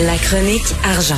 La 0.00 0.16
chronique 0.16 0.74
argent. 0.84 1.14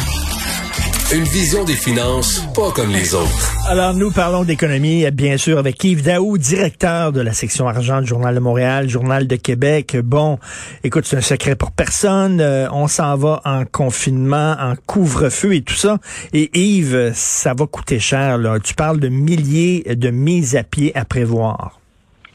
Une 1.15 1.25
vision 1.25 1.65
des 1.65 1.75
finances 1.75 2.43
pas 2.55 2.71
comme 2.71 2.91
les 2.91 3.15
autres. 3.15 3.53
Alors, 3.69 3.93
nous 3.93 4.11
parlons 4.11 4.45
d'économie, 4.45 5.09
bien 5.11 5.37
sûr, 5.37 5.59
avec 5.59 5.85
Yves 5.85 6.03
Daou, 6.03 6.39
directeur 6.39 7.13
de 7.13 7.21
la 7.21 7.35
section 7.35 7.69
argent 7.69 8.01
du 8.01 8.07
Journal 8.07 8.35
de 8.35 8.41
Montréal, 8.41 8.89
Journal 8.89 9.27
de 9.27 9.37
Québec. 9.37 9.97
Bon, 10.03 10.39
écoute, 10.83 11.05
c'est 11.07 11.19
un 11.19 11.21
secret 11.21 11.55
pour 11.55 11.73
personne. 11.73 12.41
Euh, 12.41 12.67
on 12.73 12.89
s'en 12.89 13.17
va 13.17 13.43
en 13.45 13.65
confinement, 13.67 14.57
en 14.59 14.75
couvre-feu 14.87 15.55
et 15.55 15.63
tout 15.63 15.75
ça. 15.75 15.99
Et 16.33 16.51
Yves, 16.59 17.13
ça 17.15 17.53
va 17.53 17.67
coûter 17.67 18.01
cher. 18.01 18.39
Là. 18.39 18.59
Tu 18.59 18.73
parles 18.75 18.99
de 18.99 19.09
milliers 19.09 19.85
de 19.95 20.11
mises 20.11 20.57
à 20.57 20.63
pied 20.63 20.93
à 20.97 21.05
prévoir. 21.05 21.82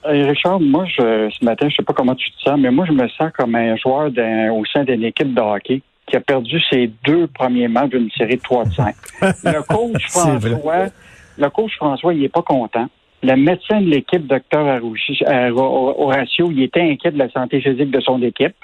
Richard, 0.07 0.59
moi, 0.59 0.85
je, 0.85 1.29
ce 1.29 1.43
matin, 1.43 1.67
je 1.69 1.75
sais 1.75 1.83
pas 1.83 1.93
comment 1.93 2.15
tu 2.15 2.31
te 2.31 2.41
sens, 2.41 2.59
mais 2.59 2.71
moi, 2.71 2.85
je 2.85 2.93
me 2.93 3.07
sens 3.09 3.31
comme 3.37 3.55
un 3.55 3.75
joueur 3.75 4.09
au 4.53 4.65
sein 4.65 4.83
d'une 4.83 5.03
équipe 5.03 5.33
de 5.33 5.41
hockey 5.41 5.81
qui 6.07 6.15
a 6.15 6.21
perdu 6.21 6.59
ses 6.69 6.89
deux 7.05 7.27
premiers 7.27 7.67
matchs 7.67 7.89
d'une 7.89 8.09
série 8.11 8.37
de 8.37 8.41
3 8.41 8.65
de 8.65 8.73
5. 8.73 8.95
Le 9.43 9.61
coach 9.63 10.07
François, 10.07 10.87
le 11.37 11.49
coach 11.49 11.75
François, 11.75 12.13
il 12.13 12.23
est 12.23 12.29
pas 12.29 12.41
content. 12.41 12.87
Le 13.21 13.35
médecin 13.35 13.81
de 13.81 13.87
l'équipe, 13.87 14.25
docteur 14.25 14.81
Horacio, 15.55 16.51
il 16.51 16.63
était 16.63 16.81
inquiet 16.81 17.11
de 17.11 17.17
la 17.17 17.29
santé 17.29 17.61
physique 17.61 17.91
de 17.91 17.99
son 17.99 18.21
équipe. 18.21 18.55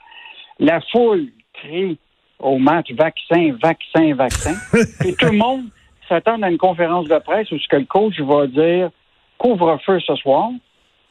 La 0.60 0.80
foule 0.92 1.28
crie 1.54 1.98
au 2.40 2.58
match 2.58 2.92
vaccin, 2.94 3.56
vaccin, 3.62 4.16
vaccin. 4.16 4.56
Et 5.06 5.14
tout 5.14 5.26
le 5.26 5.38
monde 5.38 5.66
s'attend 6.08 6.42
à 6.42 6.50
une 6.50 6.58
conférence 6.58 7.08
de 7.08 7.18
presse 7.20 7.52
où 7.52 7.60
ce 7.60 7.68
que 7.68 7.78
le 7.78 7.86
coach 7.86 8.20
va 8.20 8.48
dire 8.48 8.90
couvre-feu 9.38 10.00
ce 10.00 10.16
soir. 10.16 10.50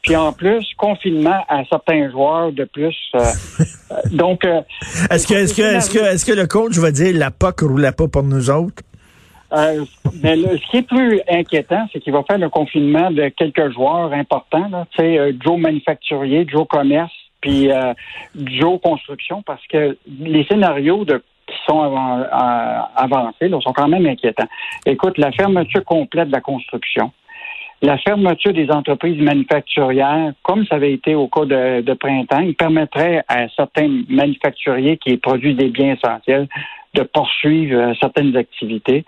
Puis 0.03 0.17
en 0.17 0.33
plus, 0.33 0.65
confinement 0.77 1.45
à 1.47 1.63
certains 1.69 2.11
joueurs 2.11 2.51
de 2.51 2.65
plus. 2.65 2.95
Euh, 3.15 3.19
euh, 3.91 3.95
donc, 4.11 4.43
euh, 4.43 4.61
est-ce 5.09 5.25
que, 5.25 5.33
est-ce 5.33 5.55
que, 5.55 5.61
est-ce 5.61 5.89
que, 5.89 5.99
est-ce 5.99 6.25
que 6.25 6.33
le 6.33 6.45
coach 6.45 6.77
va 6.77 6.91
dire 6.91 7.15
la 7.15 7.31
POC 7.31 7.61
roule 7.61 7.89
pas 7.97 8.07
pour 8.07 8.23
nous 8.23 8.49
autres? 8.51 8.83
mais 10.23 10.35
ce 10.35 10.71
qui 10.71 10.77
est 10.77 10.87
plus 10.87 11.21
inquiétant, 11.29 11.87
c'est 11.93 11.99
qu'il 11.99 12.11
va 12.11 12.23
faire 12.23 12.39
le 12.39 12.49
confinement 12.49 13.11
de 13.11 13.29
quelques 13.29 13.71
joueurs 13.71 14.11
importants, 14.11 14.67
là, 14.67 14.87
tu 14.97 15.03
sais, 15.03 15.35
Joe 15.45 15.59
Manufacturier, 15.59 16.47
Joe 16.49 16.65
Commerce, 16.67 17.13
puis 17.39 17.69
Joe 18.35 18.81
Construction, 18.81 19.43
parce 19.43 19.61
que 19.67 19.95
les 20.07 20.43
scénarios 20.45 21.05
de 21.05 21.21
qui 21.45 21.55
sont 21.67 21.81
avancés 21.83 23.47
là, 23.47 23.59
sont 23.61 23.73
quand 23.73 23.87
même 23.87 24.07
inquiétants. 24.07 24.47
Écoute, 24.87 25.19
la 25.19 25.31
fermeture 25.31 25.83
complète 25.85 26.29
de 26.29 26.33
la 26.33 26.41
construction, 26.41 27.11
la 27.83 27.97
fermeture 27.97 28.53
des 28.53 28.71
entreprises 28.71 29.21
manufacturières, 29.21 30.31
comme 30.41 30.65
ça 30.65 30.75
avait 30.75 30.93
été 30.93 31.15
au 31.15 31.27
cas 31.27 31.45
de, 31.45 31.93
printemps, 31.93 32.49
permettrait 32.57 33.23
à 33.27 33.49
certains 33.49 34.03
manufacturiers 34.07 34.97
qui 34.97 35.17
produisent 35.17 35.57
des 35.57 35.69
biens 35.69 35.95
essentiels 35.95 36.47
de 36.93 37.03
poursuivre 37.03 37.79
euh, 37.79 37.93
certaines 37.99 38.35
activités. 38.35 39.03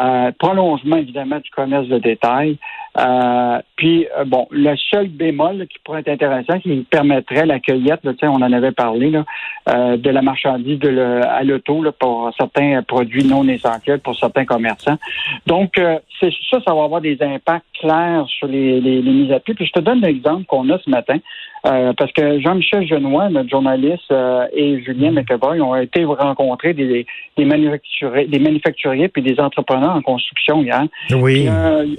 Euh, 0.00 0.32
prolongement, 0.38 0.96
évidemment, 0.96 1.38
du 1.38 1.50
commerce 1.50 1.86
de 1.88 1.98
détail. 1.98 2.58
Euh, 2.98 3.60
puis, 3.76 4.06
bon, 4.26 4.48
le 4.50 4.74
seul 4.76 5.08
bémol 5.08 5.66
qui 5.68 5.78
pourrait 5.84 6.00
être 6.00 6.08
intéressant, 6.08 6.58
qui 6.58 6.86
permettrait 6.90 7.46
la 7.46 7.60
cueillette, 7.60 8.00
on 8.22 8.42
en 8.42 8.52
avait 8.52 8.72
parlé, 8.72 9.10
là, 9.10 9.24
euh, 9.68 9.96
de 9.96 10.10
la 10.10 10.22
marchandise 10.22 10.78
de 10.78 10.88
le, 10.88 11.24
à 11.24 11.44
l'auto 11.44 11.84
pour 11.98 12.32
certains 12.36 12.82
produits 12.82 13.24
non 13.24 13.46
essentiels, 13.46 14.00
pour 14.00 14.16
certains 14.16 14.44
commerçants. 14.44 14.98
Donc, 15.46 15.80
c'est 16.20 16.32
ça, 16.50 16.58
ça 16.66 16.74
va 16.74 16.84
avoir 16.84 17.00
des 17.00 17.22
impacts 17.22 17.66
clairs 17.78 18.26
sur 18.26 18.48
les, 18.48 18.80
les, 18.80 19.00
les 19.00 19.12
mises 19.12 19.32
à 19.32 19.38
pied. 19.38 19.54
Puis, 19.54 19.66
je 19.66 19.72
te 19.72 19.80
donne 19.80 20.00
l'exemple 20.00 20.44
qu'on 20.46 20.68
a 20.70 20.78
ce 20.78 20.90
matin. 20.90 21.18
Euh, 21.66 21.92
parce 21.92 22.12
que 22.12 22.40
Jean-Michel 22.40 22.86
Genois, 22.86 23.28
notre 23.30 23.48
journaliste, 23.48 24.10
euh, 24.12 24.46
et 24.52 24.80
Julien 24.82 25.10
McEvoy 25.10 25.60
ont 25.60 25.74
été 25.74 26.04
rencontrer 26.04 26.72
des, 26.72 27.06
des, 27.38 27.44
manufacturiers, 27.44 28.26
des 28.26 28.38
manufacturiers 28.38 29.08
puis 29.08 29.22
des 29.22 29.40
entrepreneurs 29.40 29.96
en 29.96 30.02
construction 30.02 30.62
hier. 30.62 30.84
Oui. 31.10 31.48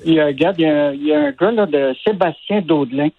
Il 0.05 0.13
y 0.13 0.19
a, 0.19 0.25
un 0.25 0.31
gars, 0.31 0.53
il 0.57 1.05
y 1.05 1.13
a, 1.13 1.19
un 1.19 1.31
gars 1.31 1.51
là, 1.51 1.65
de 1.65 1.95
Sébastien 2.05 2.61
Daudelin, 2.61 3.09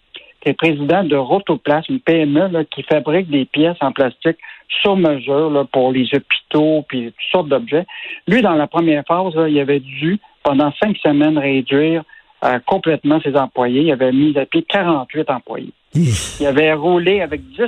qui 0.40 0.50
est 0.50 0.54
président 0.54 1.02
de 1.02 1.16
Rotoplas, 1.16 1.82
une 1.88 2.00
PME 2.00 2.48
là, 2.48 2.64
qui 2.64 2.82
fabrique 2.82 3.28
des 3.30 3.44
pièces 3.44 3.76
en 3.80 3.92
plastique 3.92 4.38
sur 4.82 4.96
mesure 4.96 5.50
là, 5.50 5.64
pour 5.64 5.92
les 5.92 6.06
hôpitaux 6.14 6.84
puis 6.88 7.06
toutes 7.06 7.30
sortes 7.32 7.48
d'objets. 7.48 7.86
Lui, 8.28 8.42
dans 8.42 8.54
la 8.54 8.66
première 8.66 9.04
phase, 9.06 9.34
là, 9.34 9.48
il 9.48 9.58
avait 9.58 9.80
dû, 9.80 10.18
pendant 10.42 10.72
cinq 10.82 10.96
semaines, 10.98 11.38
réduire 11.38 12.04
euh, 12.44 12.58
complètement 12.66 13.20
ses 13.20 13.36
employés. 13.36 13.82
Il 13.82 13.92
avait 13.92 14.12
mis 14.12 14.36
à 14.38 14.46
pied 14.46 14.62
48 14.62 15.30
employés. 15.30 15.72
Il 15.94 16.46
avait 16.46 16.72
roulé 16.72 17.20
avec 17.20 17.42
10 17.50 17.62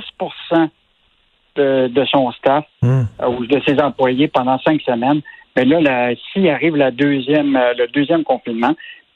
de, 1.55 1.87
de 1.87 2.05
son 2.05 2.31
staff 2.31 2.65
hmm. 2.81 3.03
euh, 3.21 3.27
ou 3.27 3.45
de 3.45 3.61
ses 3.67 3.79
employés 3.79 4.27
pendant 4.27 4.57
cinq 4.59 4.81
semaines. 4.81 5.21
Mais 5.55 5.65
là, 5.65 6.13
s'il 6.31 6.49
arrive 6.49 6.75
la 6.75 6.91
deuxième, 6.91 7.55
euh, 7.55 7.73
le 7.77 7.87
deuxième 7.87 8.23
confinement, 8.23 8.73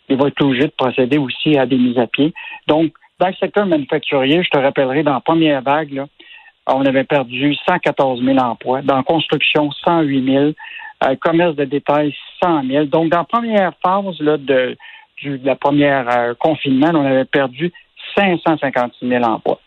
il 0.10 0.18
va 0.18 0.28
être 0.28 0.42
obligé 0.42 0.66
de 0.66 0.74
procéder 0.78 1.18
aussi 1.18 1.58
à 1.58 1.66
des 1.66 1.78
mises 1.78 1.98
à 1.98 2.08
pied. 2.08 2.34
Donc, 2.68 2.94
dans 3.20 3.28
le 3.28 3.34
secteur 3.34 3.66
manufacturier, 3.66 4.44
je 4.44 4.50
te 4.50 4.58
rappellerai, 4.58 5.04
dans 5.04 5.14
la 5.14 5.20
première 5.20 5.62
vague, 5.62 5.92
là, 5.94 6.06
on 6.68 6.86
avait 6.86 7.06
perdu 7.06 7.56
114 7.68 8.24
000 8.24 8.38
emplois. 8.38 8.82
Dans 8.82 8.98
la 8.98 9.04
construction, 9.04 9.72
108 9.72 10.26
000. 10.26 10.52
Euh, 11.04 11.16
commerce 11.22 11.56
de 11.56 11.66
détail, 11.66 12.14
100 12.44 12.64
000. 12.68 12.86
Donc, 12.86 13.10
dans 13.12 13.20
la 13.20 13.24
première 13.24 13.72
phase 13.84 14.20
là, 14.20 14.38
de, 14.38 14.76
du, 15.18 15.38
de 15.38 15.46
la 15.46 15.56
première 15.56 16.10
euh, 16.10 16.34
confinement, 16.34 16.90
on 16.94 17.06
avait 17.06 17.26
perdu 17.26 17.72
556 18.18 19.08
000 19.08 19.24
emplois. 19.24 19.60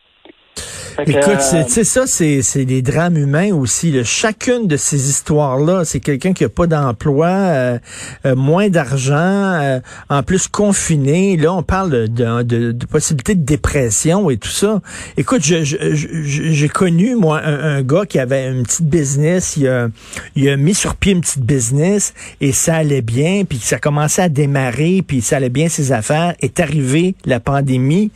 Écoute, 1.06 1.41
c'est 1.41 1.84
ça, 1.84 2.06
c'est 2.06 2.65
des 2.65 2.83
drames 2.83 3.16
humains 3.16 3.53
aussi. 3.55 4.05
Chacune 4.05 4.66
de 4.66 4.77
ces 4.77 5.09
histoires-là, 5.09 5.84
c'est 5.84 6.00
quelqu'un 6.00 6.33
qui 6.33 6.44
a 6.44 6.49
pas 6.49 6.66
d'emploi, 6.66 7.28
euh, 7.28 7.78
euh, 8.27 8.37
moins 8.37 8.69
d'argent, 8.69 9.15
euh, 9.15 9.81
en 10.09 10.22
plus 10.22 10.49
confiné. 10.49 11.37
Là, 11.37 11.53
on 11.55 11.62
parle 11.62 11.91
de, 12.09 12.43
de, 12.43 12.72
de, 12.72 12.87
possibilité 12.87 13.34
de 13.34 13.44
dépression 13.44 14.31
et 14.31 14.37
tout 14.37 14.50
ça. 14.50 14.81
Écoute, 15.16 15.43
j'ai 15.43 15.65
je, 15.65 16.66
connu, 16.66 17.15
moi, 17.15 17.41
un, 17.44 17.82
gars 17.82 18.05
qui 18.06 18.19
avait 18.19 18.49
une 18.49 18.65
petite 18.65 18.87
business. 18.87 19.56
Il 19.56 19.69
a, 19.69 19.88
il 20.37 20.49
a 20.49 20.56
mis 20.56 20.75
sur 20.75 20.97
pied 20.97 21.12
une 21.12 21.21
petite 21.21 21.44
business 21.44 22.15
et 22.41 22.53
ça 22.53 22.77
allait 22.77 23.03
bien, 23.03 23.44
puis 23.49 23.59
ça 23.59 23.78
commençait 23.78 24.22
à 24.22 24.28
démarrer, 24.28 25.03
puis 25.06 25.21
ça 25.21 25.37
allait 25.37 25.49
bien 25.49 25.69
ses 25.69 25.93
affaires. 25.93 26.34
Est 26.41 26.61
arrivé 26.61 27.15
la 27.25 27.41
pandémie. 27.41 28.11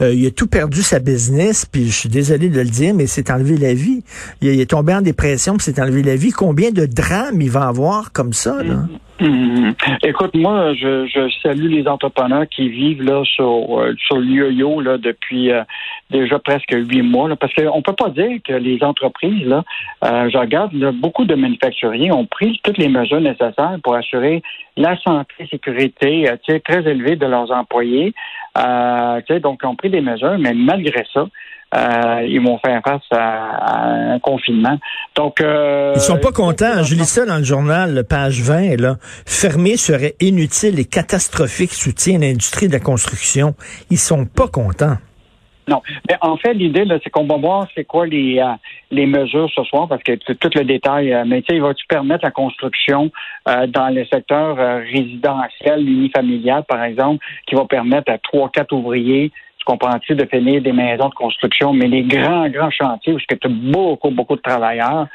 il 0.00 0.26
a 0.26 0.30
tout 0.30 0.46
perdu 0.46 0.82
sa 0.82 0.98
business, 0.98 1.66
puis 1.70 1.86
je 1.86 1.96
suis 1.96 2.08
désolé 2.08 2.29
de 2.38 2.60
le 2.60 2.70
dire, 2.70 2.94
mais 2.94 3.06
c'est 3.06 3.30
enlevé 3.30 3.56
la 3.56 3.74
vie. 3.74 4.02
Il, 4.40 4.60
est 4.60 4.70
tombé 4.70 4.94
en 4.94 5.02
dépression, 5.02 5.56
puis 5.56 5.64
c'est 5.64 5.80
enlevé 5.80 6.02
la 6.02 6.16
vie. 6.16 6.30
Combien 6.30 6.70
de 6.70 6.86
drames 6.86 7.40
il 7.40 7.50
va 7.50 7.66
avoir 7.66 8.12
comme 8.12 8.32
ça, 8.32 8.62
là? 8.62 8.76
Mm-hmm. 9.20 9.74
Écoute, 10.02 10.34
moi, 10.34 10.72
je, 10.72 11.30
salue 11.42 11.66
les 11.66 11.86
entrepreneurs 11.86 12.46
qui 12.48 12.70
vivent 12.70 13.02
là 13.02 13.22
sur 13.24 13.78
euh, 13.78 13.94
sur 13.98 14.16
l'IOIO 14.16 14.80
là 14.80 14.96
depuis 14.96 15.52
euh, 15.52 15.62
déjà 16.10 16.38
presque 16.38 16.72
huit 16.72 17.02
mois, 17.02 17.28
parce 17.36 17.52
qu'on 17.52 17.82
peut 17.82 17.92
pas 17.92 18.08
dire 18.08 18.38
que 18.42 18.54
les 18.54 18.82
entreprises 18.82 19.46
là, 19.46 19.62
euh, 20.04 20.30
je 20.30 20.38
regarde, 20.38 20.72
beaucoup 20.94 21.26
de 21.26 21.34
manufacturiers 21.34 22.10
ont 22.12 22.24
pris 22.24 22.60
toutes 22.64 22.78
les 22.78 22.88
mesures 22.88 23.20
nécessaires 23.20 23.76
pour 23.82 23.94
assurer 23.94 24.42
la 24.78 24.96
santé, 25.02 25.34
et 25.38 25.46
sécurité, 25.48 26.26
très 26.64 26.90
élevée 26.90 27.16
de 27.16 27.26
leurs 27.26 27.50
employés. 27.50 28.14
donc, 29.42 29.60
ont 29.64 29.76
pris 29.76 29.90
des 29.90 30.00
mesures, 30.00 30.38
mais 30.38 30.54
malgré 30.54 31.04
ça, 31.12 31.26
euh, 31.74 32.22
ils 32.26 32.40
vont 32.40 32.58
faire 32.58 32.80
face 32.84 33.02
à, 33.12 34.14
un 34.14 34.18
confinement. 34.18 34.78
Donc, 35.14 35.40
euh, 35.40 35.92
ils 35.94 36.00
sont 36.00 36.18
pas 36.18 36.32
contents. 36.32 36.82
Je 36.82 36.94
lis 36.94 37.04
ça 37.04 37.24
dans 37.24 37.38
le 37.38 37.44
journal, 37.44 38.04
page 38.08 38.40
20. 38.40 38.80
Là, 38.80 38.96
fermer 39.26 39.76
serait 39.76 40.14
inutile 40.20 40.78
et 40.78 40.84
catastrophique, 40.84 41.72
soutient 41.72 42.18
l'industrie 42.18 42.68
de 42.68 42.72
la 42.72 42.80
construction. 42.80 43.54
Ils 43.90 43.98
sont 43.98 44.26
pas 44.26 44.48
contents. 44.48 44.96
Non. 45.70 45.82
Mais 46.08 46.16
en 46.20 46.36
fait, 46.36 46.52
l'idée, 46.52 46.84
c'est 47.04 47.10
qu'on 47.10 47.26
va 47.26 47.36
voir 47.36 47.68
c'est 47.74 47.84
quoi 47.84 48.04
les, 48.04 48.40
euh, 48.40 48.52
les 48.90 49.06
mesures 49.06 49.48
ce 49.54 49.62
soir, 49.64 49.86
parce 49.86 50.02
que 50.02 50.12
tout 50.14 50.50
le 50.54 50.64
détail, 50.64 51.12
euh, 51.12 51.24
mais 51.24 51.42
tu 51.42 51.54
sais, 51.54 51.60
va-tu 51.60 51.86
permettre 51.86 52.24
la 52.24 52.32
construction 52.32 53.12
euh, 53.48 53.68
dans 53.68 53.88
le 53.88 54.04
secteur 54.06 54.56
résidentiel, 54.56 55.88
unifamilial, 55.88 56.64
par 56.68 56.82
exemple, 56.82 57.24
qui 57.46 57.54
va 57.54 57.66
permettre 57.66 58.10
à 58.10 58.18
trois, 58.18 58.50
quatre 58.50 58.72
ouvriers 58.72 59.30
comprends-tu, 59.70 60.14
de 60.14 60.26
finir 60.26 60.60
des 60.62 60.72
maisons 60.72 61.08
de 61.08 61.14
construction, 61.14 61.72
mais 61.72 61.86
les 61.86 62.02
grands, 62.02 62.48
grands 62.48 62.70
chantiers 62.70 63.12
où 63.12 63.18
tu 63.18 63.36
as 63.42 63.48
beaucoup, 63.48 64.10
beaucoup 64.10 64.34
de 64.34 64.40
travailleurs, 64.40 65.06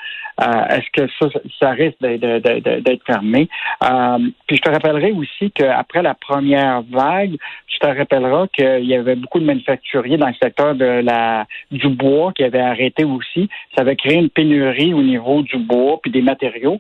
euh, 0.42 0.66
est-ce 0.68 0.90
que 0.94 1.12
ça, 1.20 1.28
ça 1.60 1.72
risque 1.72 2.00
d'être 2.00 3.06
fermé? 3.06 3.50
Euh, 3.84 4.18
puis 4.48 4.58
je 4.58 4.62
te 4.62 4.70
rappellerai 4.70 5.12
aussi 5.12 5.52
qu'après 5.52 6.02
la 6.02 6.14
première 6.14 6.82
vague, 6.84 7.36
tu 7.68 7.80
te 7.80 7.88
rappelleras 7.88 8.48
qu'il 8.48 8.86
y 8.86 8.96
avait 8.96 9.16
beaucoup 9.16 9.40
de 9.40 9.46
manufacturiers 9.46 10.18
dans 10.18 10.28
le 10.28 10.34
secteur 10.42 10.76
de 10.76 10.86
la 10.86 11.46
du 11.72 11.90
bois 11.90 12.32
qui 12.34 12.44
avaient 12.44 12.60
arrêté 12.60 13.04
aussi. 13.04 13.50
Ça 13.76 13.82
avait 13.82 13.96
créé 13.96 14.16
une 14.16 14.30
pénurie 14.30 14.94
au 14.94 15.02
niveau 15.02 15.42
du 15.42 15.58
bois 15.58 16.00
puis 16.02 16.12
des 16.12 16.22
matériaux. 16.22 16.80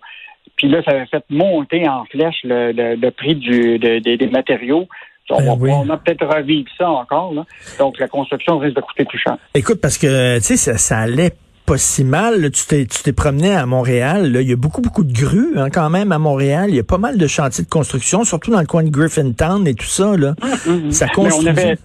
Puis 0.57 0.69
là, 0.69 0.81
ça 0.83 0.91
avait 0.91 1.07
fait 1.07 1.23
monter 1.29 1.87
en 1.87 2.05
flèche 2.05 2.39
le, 2.43 3.09
prix 3.09 3.35
des 3.35 4.29
matériaux. 4.31 4.87
On, 5.29 5.57
ben 5.57 5.67
va, 5.67 5.73
on, 5.73 5.89
a 5.89 5.97
peut-être 5.97 6.25
revivre 6.25 6.69
ça 6.77 6.89
encore. 6.89 7.33
Là. 7.33 7.45
Donc, 7.79 7.97
la 7.99 8.07
construction 8.07 8.59
risque 8.59 8.75
de 8.75 8.81
coûter 8.81 9.05
plus 9.05 9.19
cher. 9.19 9.37
Écoute, 9.53 9.81
parce 9.81 9.97
que, 9.97 10.37
tu 10.37 10.43
sais, 10.43 10.57
ça, 10.57 10.77
ça 10.77 10.99
allait 10.99 11.31
pas 11.65 11.77
si 11.77 12.03
mal. 12.03 12.51
Tu 12.51 12.67
t'es, 12.67 12.85
tu 12.85 13.01
t'es 13.03 13.13
promené 13.13 13.53
à 13.53 13.65
Montréal. 13.65 14.31
Là. 14.31 14.41
Il 14.41 14.49
y 14.49 14.53
a 14.53 14.55
beaucoup, 14.55 14.81
beaucoup 14.81 15.03
de 15.03 15.13
grues 15.13 15.57
hein, 15.57 15.69
quand 15.71 15.89
même 15.89 16.11
à 16.11 16.19
Montréal. 16.19 16.65
Il 16.69 16.75
y 16.75 16.79
a 16.79 16.83
pas 16.83 16.97
mal 16.97 17.17
de 17.17 17.27
chantiers 17.27 17.63
de 17.63 17.69
construction, 17.69 18.23
surtout 18.23 18.51
dans 18.51 18.59
le 18.59 18.67
coin 18.67 18.83
de 18.83 18.89
Griffintown 18.89 19.67
et 19.67 19.73
tout 19.73 19.85
ça. 19.85 20.15
Là. 20.15 20.35
Hum, 20.41 20.51
hum, 20.67 20.83
hum. 20.85 20.91
Ça 20.91 21.07
construit. 21.07 21.77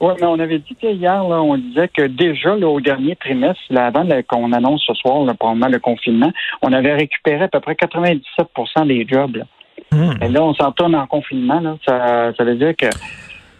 Oui, 0.00 0.14
mais 0.18 0.26
on 0.26 0.38
avait 0.38 0.60
dit 0.60 0.76
hier, 0.82 1.22
là, 1.24 1.42
on 1.42 1.58
disait 1.58 1.88
que 1.88 2.06
déjà 2.06 2.56
là, 2.56 2.66
au 2.66 2.80
dernier 2.80 3.16
trimestre, 3.16 3.60
là, 3.68 3.86
avant 3.86 4.08
qu'on 4.26 4.50
annonce 4.52 4.82
ce 4.86 4.94
soir 4.94 5.24
là, 5.24 5.34
pendant 5.38 5.68
le 5.68 5.78
confinement, 5.78 6.32
on 6.62 6.72
avait 6.72 6.94
récupéré 6.94 7.44
à 7.44 7.48
peu 7.48 7.60
près 7.60 7.74
97% 7.74 8.86
des 8.86 9.06
jobs. 9.06 9.36
Là. 9.36 9.44
Et 9.92 10.28
là, 10.28 10.42
on 10.42 10.54
s'en 10.54 10.72
tourne 10.72 10.94
en 10.94 11.06
confinement. 11.06 11.60
Là. 11.60 11.76
Ça, 11.86 12.32
ça 12.36 12.44
veut 12.44 12.56
dire 12.56 12.74
que 12.76 12.86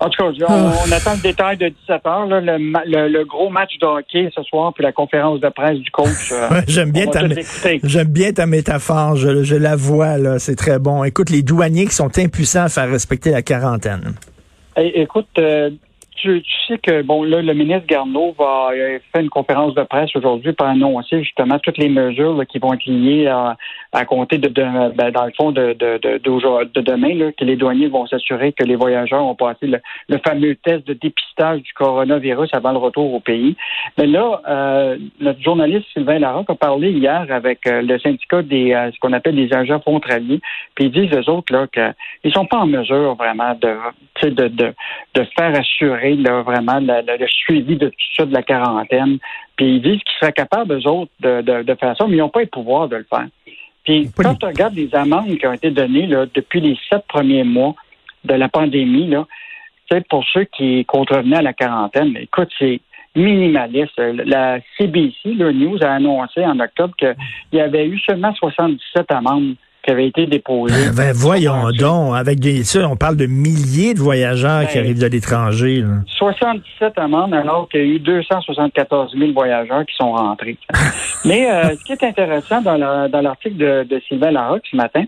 en 0.02 0.08
tout 0.08 0.22
cas, 0.22 0.46
on, 0.48 0.70
ah. 0.70 0.96
attend 0.96 1.12
le 1.12 1.22
détail 1.22 1.58
de 1.58 1.68
17 1.68 2.06
heures, 2.06 2.24
là, 2.24 2.40
le, 2.40 3.24
gros 3.24 3.50
match 3.50 3.76
de 3.78 3.86
hockey 3.86 4.30
ce 4.34 4.42
soir, 4.44 4.72
puis 4.72 4.82
la 4.82 4.92
conférence 4.92 5.40
de 5.40 5.48
presse 5.50 5.78
du 5.78 5.90
coach. 5.90 6.32
Euh, 6.32 6.62
j'aime 6.68 6.90
bien 6.90 7.06
ta 7.06 7.20
j'aime 7.82 8.08
bien 8.08 8.32
ta 8.32 8.46
métaphore, 8.46 9.16
je, 9.16 9.44
je 9.44 9.56
la 9.56 9.76
vois 9.76 10.16
là, 10.16 10.38
c'est 10.38 10.56
très 10.56 10.78
bon. 10.78 11.04
Écoute, 11.04 11.28
les 11.28 11.42
douaniers 11.42 11.84
qui 11.84 11.94
sont 11.94 12.18
impuissants 12.18 12.64
à 12.64 12.68
faire 12.70 12.88
respecter 12.88 13.30
la 13.30 13.42
quarantaine. 13.42 14.14
écoute, 14.78 15.28
euh, 15.38 15.68
tu, 16.20 16.42
sais 16.68 16.78
que 16.78 17.02
bon 17.02 17.22
là, 17.24 17.42
le 17.42 17.54
ministre 17.54 17.86
Garneau 17.86 18.34
va 18.38 18.70
euh, 18.72 18.98
faire 19.12 19.22
une 19.22 19.30
conférence 19.30 19.74
de 19.74 19.82
presse 19.82 20.14
aujourd'hui 20.14 20.52
pour 20.52 20.66
annoncer 20.66 21.22
justement 21.22 21.58
toutes 21.58 21.78
les 21.78 21.88
mesures 21.88 22.40
qui 22.48 22.58
vont 22.58 22.74
être 22.74 22.86
liées 22.86 23.26
à, 23.26 23.56
à 23.92 24.04
compter 24.04 24.38
de, 24.38 24.48
ben, 24.48 25.10
dans 25.10 25.24
le 25.24 25.32
fond 25.36 25.52
de, 25.52 25.72
de, 25.72 25.98
de, 25.98 26.18
de 26.18 26.80
demain, 26.80 27.32
que 27.32 27.44
les 27.44 27.56
douaniers 27.56 27.88
vont 27.88 28.06
s'assurer 28.06 28.52
que 28.52 28.64
les 28.64 28.76
voyageurs 28.76 29.24
ont 29.24 29.34
passé 29.34 29.66
le, 29.66 30.18
fameux 30.24 30.54
test 30.56 30.86
de 30.86 30.92
dépistage 30.92 31.62
du 31.62 31.72
coronavirus 31.72 32.50
avant 32.52 32.72
le 32.72 32.78
retour 32.78 33.14
au 33.14 33.20
pays. 33.20 33.56
Mais 33.96 34.06
là, 34.06 34.40
euh, 34.48 34.98
notre 35.20 35.40
journaliste 35.40 35.86
Sylvain 35.92 36.18
Larocque 36.18 36.50
a 36.50 36.54
parlé 36.54 36.90
hier 36.90 37.26
avec 37.30 37.66
euh, 37.66 37.82
le 37.82 37.98
syndicat 37.98 38.42
des 38.42 38.70
ce 38.92 38.98
qu'on 39.00 39.12
appelle 39.12 39.36
des 39.36 39.52
agents 39.54 39.80
frontaliers, 39.80 40.40
puis 40.74 40.86
ils 40.86 40.90
disent 40.90 41.12
eux 41.12 41.30
autres 41.30 41.52
là 41.52 41.66
qu'ils 41.66 42.32
sont 42.32 42.46
pas 42.46 42.58
en 42.58 42.66
mesure 42.66 43.14
vraiment 43.14 43.54
de, 43.54 44.28
de, 44.28 44.74
de 45.14 45.24
faire 45.36 45.58
assurer 45.58 46.09
vraiment 46.16 46.80
le, 46.80 47.26
suivi 47.26 47.76
de 47.76 47.88
tout 47.88 48.14
ça, 48.16 48.26
de 48.26 48.32
la 48.32 48.42
quarantaine. 48.42 49.18
Puis 49.56 49.76
ils 49.76 49.82
disent 49.82 50.02
qu'ils 50.02 50.18
seraient 50.20 50.32
capables, 50.32 50.74
eux 50.74 50.88
autres, 50.88 51.10
de, 51.20 51.76
faire 51.78 51.96
ça, 51.96 52.06
mais 52.06 52.16
ils 52.16 52.20
n'ont 52.20 52.28
pas 52.28 52.40
le 52.40 52.46
pouvoir 52.46 52.88
de 52.88 52.96
le 52.96 53.06
faire. 53.08 53.26
Puis 53.84 54.10
quand 54.16 54.34
tu 54.34 54.46
regardes 54.46 54.74
les 54.74 54.94
amendes 54.94 55.36
qui 55.38 55.46
ont 55.46 55.52
été 55.52 55.70
données 55.70 56.06
là, 56.06 56.26
depuis 56.32 56.60
les 56.60 56.76
sept 56.88 57.04
premiers 57.08 57.44
mois 57.44 57.74
de 58.24 58.34
la 58.34 58.48
pandémie, 58.48 59.08
là, 59.08 59.26
pour 60.08 60.24
ceux 60.32 60.44
qui 60.44 60.84
contrevenaient 60.84 61.38
à 61.38 61.42
la 61.42 61.52
quarantaine, 61.52 62.16
écoute, 62.16 62.50
c'est 62.58 62.80
minimaliste. 63.16 63.98
La 63.98 64.60
CBC, 64.76 65.34
le 65.34 65.52
News, 65.52 65.82
a 65.82 65.94
annoncé 65.94 66.44
en 66.44 66.58
octobre 66.60 66.94
qu'il 66.96 67.16
y 67.52 67.60
avait 67.60 67.86
eu 67.86 67.98
seulement 67.98 68.32
77 68.34 69.10
amendes 69.10 69.56
qui 69.82 69.90
avait 69.90 70.08
été 70.08 70.26
déposé. 70.26 70.74
Ben, 70.90 70.94
ben 70.94 71.12
voyons 71.14 71.70
donc, 71.78 72.14
avec 72.14 72.40
des 72.40 72.64
ça, 72.64 72.88
on 72.88 72.96
parle 72.96 73.16
de 73.16 73.26
milliers 73.26 73.94
de 73.94 74.00
voyageurs 74.00 74.66
qui 74.68 74.74
ben, 74.74 74.84
arrivent 74.84 75.00
de 75.00 75.06
l'étranger. 75.06 75.84
77 76.18 76.98
amendes 76.98 77.34
alors 77.34 77.68
qu'il 77.68 77.80
y 77.80 77.82
a 77.82 77.86
eu 77.96 77.98
274 77.98 79.16
000 79.16 79.32
voyageurs 79.32 79.86
qui 79.86 79.96
sont 79.96 80.12
rentrés. 80.12 80.58
Mais 81.24 81.50
euh, 81.50 81.76
ce 81.76 81.84
qui 81.84 81.92
est 81.92 82.04
intéressant 82.04 82.60
dans 82.60 82.76
l'article 83.22 83.56
de, 83.56 83.86
de, 83.88 84.00
Sylvain 84.08 84.30
Larocque 84.30 84.64
ce 84.70 84.76
matin, 84.76 85.04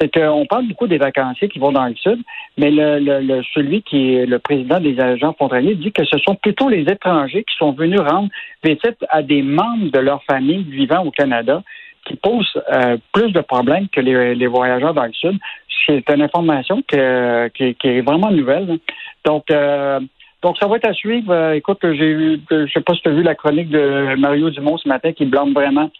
c'est 0.00 0.12
qu'on 0.12 0.46
parle 0.46 0.68
beaucoup 0.68 0.86
des 0.86 0.98
vacanciers 0.98 1.48
qui 1.48 1.58
vont 1.58 1.72
dans 1.72 1.86
le 1.86 1.94
sud, 1.96 2.20
mais 2.56 2.70
le, 2.70 2.98
le, 2.98 3.42
celui 3.54 3.82
qui 3.82 4.14
est 4.14 4.26
le 4.26 4.38
président 4.38 4.80
des 4.80 4.98
agents 5.00 5.32
frontaliers 5.32 5.74
dit 5.74 5.92
que 5.92 6.04
ce 6.04 6.18
sont 6.18 6.34
plutôt 6.36 6.68
les 6.68 6.82
étrangers 6.82 7.44
qui 7.44 7.56
sont 7.56 7.72
venus 7.72 8.00
rendre 8.00 8.28
visite 8.62 9.04
à 9.10 9.22
des 9.22 9.42
membres 9.42 9.90
de 9.90 9.98
leur 9.98 10.22
famille 10.24 10.64
vivant 10.64 11.04
au 11.04 11.10
Canada 11.10 11.62
qui 12.08 12.16
pose 12.16 12.50
euh, 12.72 12.96
plus 13.12 13.32
de 13.32 13.40
problèmes 13.40 13.88
que 13.88 14.00
les, 14.00 14.46
voyageurs 14.46 14.94
dans 14.94 15.04
le 15.04 15.12
Sud. 15.12 15.38
C'est 15.86 16.08
une 16.10 16.22
information 16.22 16.82
qui, 16.82 16.96
est 16.96 18.00
vraiment 18.00 18.30
nouvelle. 18.30 18.78
Donc, 19.24 19.44
euh, 19.50 20.00
donc, 20.42 20.56
ça 20.58 20.66
va 20.66 20.76
être 20.76 20.88
à 20.88 20.92
suivre. 20.92 21.32
Euh, 21.32 21.52
écoute, 21.52 21.78
j'ai 21.82 22.10
eu, 22.10 22.40
je 22.50 22.70
sais 22.72 22.80
pas 22.80 22.94
si 22.94 23.02
tu 23.02 23.08
as 23.08 23.12
vu 23.12 23.22
la 23.22 23.34
chronique 23.34 23.70
de 23.70 24.14
Mario 24.16 24.50
Dumont 24.50 24.78
ce 24.78 24.88
matin 24.88 25.12
qui 25.12 25.24
blâme 25.24 25.52
vraiment 25.52 25.90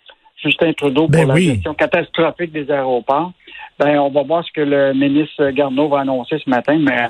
Justin 0.42 0.72
Trudeau 0.72 1.08
ben 1.08 1.24
pour 1.24 1.34
la 1.34 1.40
gestion 1.40 1.74
catastrophique 1.74 2.52
des 2.52 2.70
aéroports. 2.70 3.32
Ben, 3.78 3.98
on 3.98 4.10
va 4.10 4.22
voir 4.22 4.44
ce 4.44 4.52
que 4.52 4.60
le 4.60 4.92
ministre 4.92 5.50
Garneau 5.50 5.88
va 5.88 6.00
annoncer 6.00 6.36
ce 6.44 6.50
matin, 6.50 6.78
mais 6.80 7.08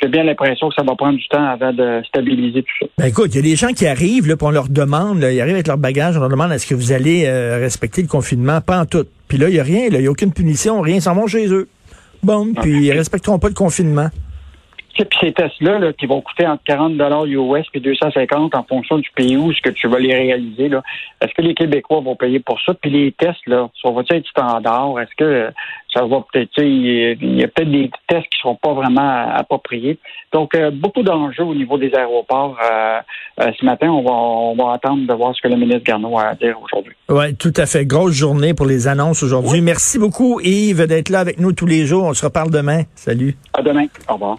j'ai 0.00 0.08
bien 0.08 0.24
l'impression 0.24 0.68
que 0.68 0.74
ça 0.74 0.82
va 0.82 0.94
prendre 0.94 1.18
du 1.18 1.26
temps 1.28 1.44
avant 1.44 1.72
de 1.72 2.02
stabiliser 2.06 2.62
tout 2.62 2.74
ça. 2.80 2.86
Ben 2.98 3.06
écoute, 3.06 3.34
il 3.34 3.36
y 3.36 3.38
a 3.38 3.42
des 3.42 3.56
gens 3.56 3.68
qui 3.68 3.86
arrivent, 3.86 4.28
là, 4.28 4.36
puis 4.36 4.46
on 4.46 4.50
leur 4.50 4.68
demande, 4.68 5.18
ils 5.18 5.40
arrivent 5.40 5.54
avec 5.54 5.66
leur 5.66 5.78
bagage, 5.78 6.16
on 6.16 6.20
leur 6.20 6.28
demande 6.28 6.52
est-ce 6.52 6.66
que 6.66 6.74
vous 6.74 6.92
allez 6.92 7.26
euh, 7.26 7.58
respecter 7.58 8.02
le 8.02 8.08
confinement? 8.08 8.60
Pas 8.60 8.80
en 8.80 8.86
tout. 8.86 9.06
Puis 9.28 9.38
là, 9.38 9.48
il 9.48 9.54
n'y 9.54 9.60
a 9.60 9.64
rien, 9.64 9.86
il 9.86 9.98
n'y 9.98 10.06
a 10.06 10.10
aucune 10.10 10.32
punition, 10.32 10.80
rien, 10.80 10.96
ils 10.96 11.02
s'en 11.02 11.14
vont 11.14 11.26
chez 11.26 11.48
eux. 11.48 11.68
Bon, 12.22 12.52
puis 12.52 12.86
ils 12.86 12.92
respecteront 12.92 13.38
pas 13.38 13.48
le 13.48 13.54
confinement. 13.54 14.08
Puis 15.04 15.18
ces 15.20 15.32
tests-là, 15.32 15.92
qui 15.92 16.06
vont 16.06 16.20
coûter 16.20 16.46
entre 16.46 16.62
40 16.64 16.92
US 17.26 17.66
et 17.74 17.80
250 17.80 18.54
en 18.54 18.62
fonction 18.64 18.98
du 18.98 19.10
pays 19.14 19.36
où 19.36 19.52
ce 19.52 19.60
que 19.60 19.70
tu 19.70 19.88
vas 19.88 19.98
les 19.98 20.14
réaliser, 20.14 20.68
là, 20.68 20.82
est-ce 21.20 21.32
que 21.34 21.42
les 21.42 21.54
Québécois 21.54 22.00
vont 22.00 22.16
payer 22.16 22.40
pour 22.40 22.60
ça? 22.60 22.74
Puis 22.74 22.90
les 22.90 23.12
tests, 23.12 23.46
là, 23.46 23.68
ça 23.82 23.90
va 23.90 24.02
être 24.10 24.26
standard? 24.26 24.98
Est-ce 25.00 25.14
que 25.16 25.52
ça 25.92 26.04
va 26.04 26.24
peut-être, 26.32 26.50
il 26.58 27.38
y 27.38 27.44
a 27.44 27.48
peut-être 27.48 27.70
des 27.70 27.90
tests 28.06 28.28
qui 28.28 28.38
ne 28.38 28.42
seront 28.42 28.56
pas 28.56 28.72
vraiment 28.74 29.34
appropriés. 29.34 29.98
Donc, 30.32 30.54
euh, 30.54 30.70
beaucoup 30.70 31.02
d'enjeux 31.02 31.44
au 31.44 31.54
niveau 31.54 31.78
des 31.78 31.94
aéroports. 31.94 32.56
Euh, 32.62 32.98
euh, 33.40 33.50
ce 33.58 33.64
matin, 33.64 33.88
on 33.88 34.02
va, 34.02 34.12
on 34.12 34.54
va 34.56 34.74
attendre 34.74 35.06
de 35.06 35.12
voir 35.12 35.34
ce 35.34 35.40
que 35.40 35.48
le 35.48 35.56
ministre 35.56 35.84
Garneau 35.84 36.18
a 36.18 36.28
à 36.28 36.34
dire 36.34 36.56
aujourd'hui. 36.62 36.94
Oui, 37.08 37.34
tout 37.36 37.54
à 37.56 37.66
fait. 37.66 37.86
Grosse 37.86 38.14
journée 38.14 38.54
pour 38.54 38.66
les 38.66 38.86
annonces 38.86 39.22
aujourd'hui. 39.22 39.60
Merci 39.60 39.98
beaucoup, 39.98 40.40
Yves, 40.40 40.86
d'être 40.86 41.08
là 41.08 41.20
avec 41.20 41.38
nous 41.38 41.52
tous 41.52 41.66
les 41.66 41.86
jours. 41.86 42.04
On 42.04 42.14
se 42.14 42.24
reparle 42.24 42.50
demain. 42.50 42.82
Salut. 42.94 43.36
À 43.54 43.62
demain. 43.62 43.86
Au 44.08 44.14
revoir. 44.14 44.38